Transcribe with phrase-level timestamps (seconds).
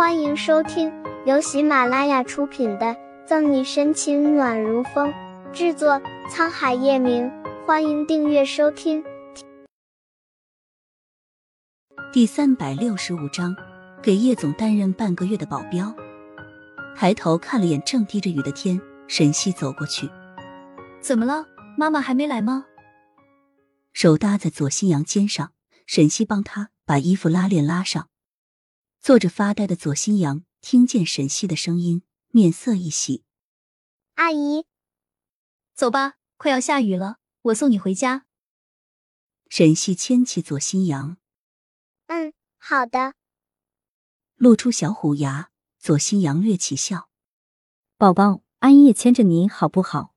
[0.00, 0.90] 欢迎收听
[1.26, 2.86] 由喜马拉雅出品的
[3.26, 5.12] 《赠你深情暖如风》，
[5.52, 7.30] 制作沧海夜明。
[7.66, 9.04] 欢迎订阅收听。
[12.14, 13.54] 第三百六十五章，
[14.02, 15.94] 给叶总担任半个月的保镖。
[16.96, 20.08] 抬头看了眼正滴着雨的天，沈西走过去
[21.02, 21.44] ：“怎么了？
[21.76, 22.64] 妈妈还没来吗？”
[23.92, 25.52] 手搭在左新阳肩上，
[25.86, 28.06] 沈西帮他把衣服拉链拉上。
[29.00, 33.24] 坐着发呆的左新阳听见沈西的声音，面色一喜
[34.16, 34.66] ：“阿姨，
[35.74, 38.26] 走吧，快要下雨了，我送你回家。”
[39.48, 41.16] 沈西牵起左新阳
[42.08, 43.14] ：“嗯，好的。”
[44.36, 47.08] 露出小虎牙，左新阳略起笑
[47.96, 50.14] ：“宝宝，阿姨也牵着你好不好？”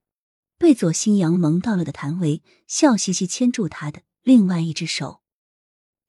[0.59, 5.22] 被左新阳萌到了的谭维笑嘻嘻牵住他的另外一只手。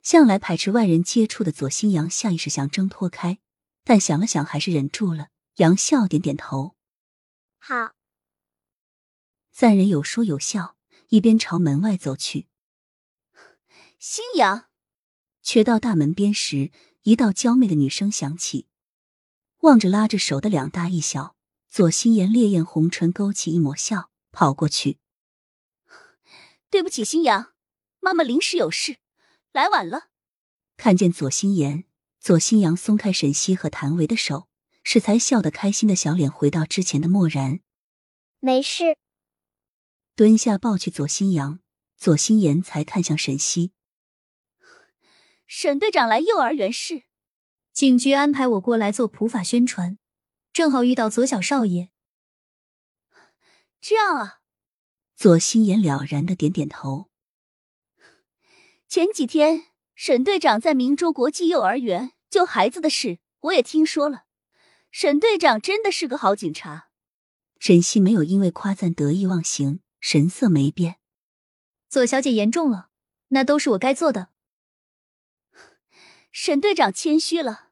[0.04, 3.38] 向来排斥外人接触的左新阳下意识想挣脱开，
[3.84, 6.76] 但想了想还是忍住了，杨笑点点头。
[7.58, 7.94] 好。
[9.50, 10.76] 三人有说有笑，
[11.08, 12.48] 一边朝门外走去。
[13.98, 14.66] 新阳，
[15.42, 16.70] 却到大门边时，
[17.04, 18.68] 一道娇媚的女声响起。
[19.60, 21.34] 望着拉着手的两大一小，
[21.70, 24.98] 左心言烈焰红唇勾起一抹笑，跑过去。
[26.68, 27.54] 对不起，新阳，
[28.00, 28.98] 妈妈临时有事。
[29.54, 30.08] 来晚了，
[30.76, 31.84] 看见左心言、
[32.18, 34.48] 左心阳松开沈西和谭维的手，
[34.82, 37.60] 适才笑得开心的小脸回到之前的漠然。
[38.40, 38.98] 没事，
[40.16, 41.60] 蹲下抱去左心阳，
[41.96, 43.70] 左心言才看向沈西。
[45.46, 47.04] 沈队长来幼儿园是，
[47.72, 49.98] 警局安排我过来做普法宣传，
[50.52, 51.92] 正好遇到左小少爷。
[53.80, 54.40] 这样啊，
[55.14, 57.08] 左心言了然的点点头。
[58.94, 59.64] 前几天，
[59.96, 64.26] 沈队长在明珠国际幼儿园救孩子的事，我也听说了。
[64.92, 66.90] 沈队长真的是个好警察。
[67.58, 71.00] 沈西没有因为夸赞得意忘形，神色没变。
[71.88, 72.90] 左小姐言重了，
[73.30, 74.28] 那都是我该做的。
[76.30, 77.70] 沈队长谦虚了，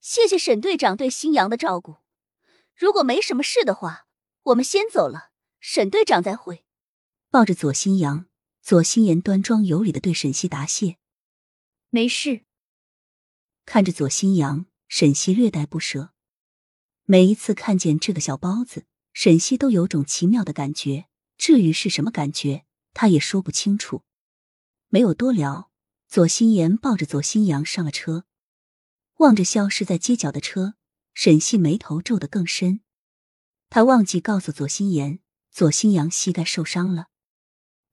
[0.00, 1.96] 谢谢沈队长对新阳的照顾。
[2.76, 4.06] 如果没什么事的话，
[4.44, 5.30] 我们先走了。
[5.58, 6.64] 沈队长再会。
[7.32, 8.26] 抱着左新阳。
[8.62, 10.96] 左心言端庄有礼的对沈西答谢
[11.90, 12.44] ：“没事。”
[13.66, 16.12] 看着左新阳，沈西略带不舍。
[17.04, 21.06] 每一次看见这个小包子，沈西都有种奇妙的感觉。
[21.36, 22.64] 至于是什么感觉，
[22.94, 24.04] 他也说不清楚。
[24.88, 25.72] 没有多聊，
[26.06, 28.26] 左心言抱着左新阳上了车，
[29.16, 30.74] 望着消失在街角的车，
[31.14, 32.80] 沈西眉头皱得更深。
[33.68, 35.18] 他忘记告诉左心言，
[35.50, 37.08] 左新阳膝盖受伤了。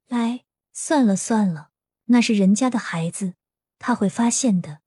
[0.07, 0.46] 来。
[0.72, 1.72] 算了算了，
[2.06, 3.34] 那是人家的孩子，
[3.78, 4.80] 他会发现的。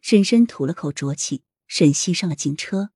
[0.00, 2.90] 深深吐了口浊气，沈西上了警车。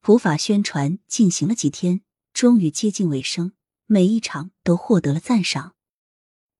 [0.00, 3.54] 普法宣传进行了几天，终于接近尾声，
[3.86, 5.74] 每一场都获得了赞赏。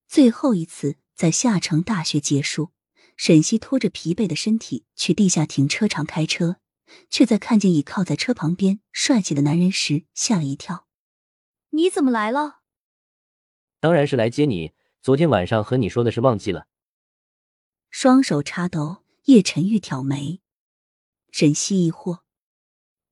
[0.09, 2.73] 最后一次在下城大学结束，
[3.17, 6.57] 沈西拖着疲惫的身体去地下停车场开车，
[7.09, 10.86] 却在看见倚靠在车旁边帅气的男人时吓了一跳。
[11.77, 12.61] 你怎么来了？
[13.81, 14.73] 当然是来接你。
[15.03, 16.69] 昨天晚上和你说的是忘记了。
[17.91, 20.41] 双手插兜，叶晨玉挑眉，
[21.31, 22.21] 沈西疑惑：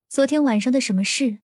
[0.09, 1.41] 昨天晚上的什么事？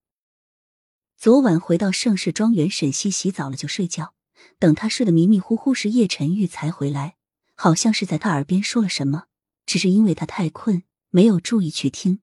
[1.19, 4.15] 昨晚回到盛世庄园，沈西洗澡了就睡觉。
[4.59, 7.17] 等他睡得迷迷糊糊时，叶晨玉才回来，
[7.55, 9.27] 好像是在他耳边说了什么，
[9.67, 12.23] 只是因为他太困，没有注意去听。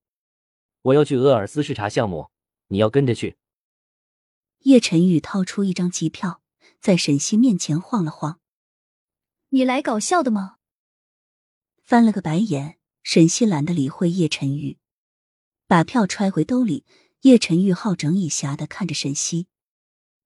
[0.81, 2.31] 我要去鄂尔斯视察项目，
[2.69, 3.37] 你要跟着去。
[4.67, 6.41] 叶晨玉掏出一张机票，
[6.81, 8.41] 在沈西面前晃了晃。
[9.47, 10.57] 你来搞笑的吗？
[11.81, 14.77] 翻了个白眼，沈西懒得理会叶晨玉，
[15.67, 16.85] 把票揣回兜里。
[17.21, 19.47] 叶晨玉好整以暇的看着沈西，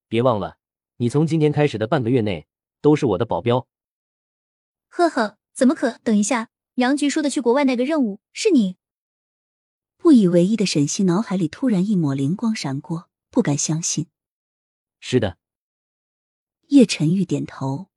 [0.07, 0.57] 别忘了，
[0.97, 2.47] 你从今天开始的半个月内
[2.81, 3.67] 都是我的保镖。
[4.87, 5.99] 呵呵，怎么可？
[6.03, 8.77] 等一下，杨局说的去国外那个任务是你？
[9.97, 14.07] 不以为意的沈西脑海里突然一抹灵光闪过，不敢相信。
[15.03, 15.39] 是的，
[16.67, 17.89] 叶晨玉点头，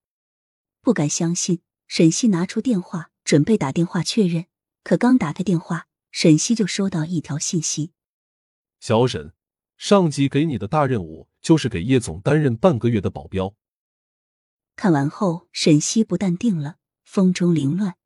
[0.81, 1.61] 不敢相信。
[1.87, 4.47] 沈西拿出电话，准备打电话确认，
[4.83, 7.93] 可刚打开电话，沈西就收到一条信息
[8.81, 9.35] ：“小沈，
[9.77, 13.55] 上级给你的大任务就是给叶总担任半个月的保镖。”
[14.75, 17.97] 看完后，沈西不淡定了，风中凌乱：“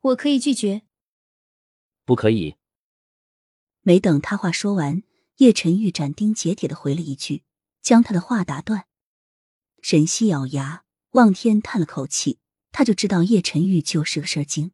[0.00, 0.82] 我可以拒绝
[2.04, 2.56] ？”“不可以。”
[3.82, 5.04] 没等他话说完，
[5.36, 7.44] 叶晨玉斩钉截铁的回了一句。
[7.82, 8.84] 将他的话打断，
[9.82, 10.82] 沈西咬牙，
[11.12, 12.38] 望天叹了口气，
[12.72, 14.72] 他就知道叶晨玉就是个事儿精。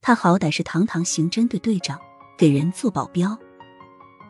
[0.00, 2.00] 他好歹是堂堂刑侦队队长，
[2.38, 3.38] 给人做保镖。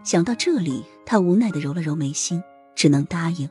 [0.04, 2.42] 想到这里，他无奈的揉了揉眉心，
[2.74, 3.48] 只能答应。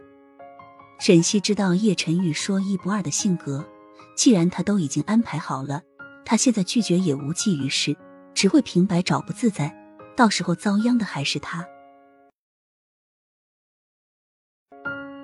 [0.99, 3.67] 沈西知道叶晨玉说一不二的性格，
[4.15, 5.81] 既然他都已经安排好了，
[6.23, 7.95] 他现在拒绝也无济于事，
[8.33, 9.75] 只会平白找不自在，
[10.15, 11.67] 到时候遭殃的还是他。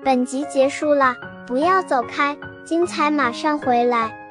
[0.04, 1.16] 本集结束了，
[1.46, 4.21] 不要走开，精彩马上回来。